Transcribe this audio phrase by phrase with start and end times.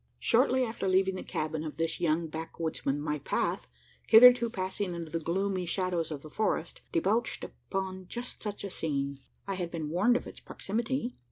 [0.17, 3.67] Shortly after leaving the cabin of this young backwoodsman, my path,
[4.07, 9.19] hitherto passing under the gloomy shadows of the forest, debouched upon just such a scene.
[9.45, 11.17] I had been warned of its proximity.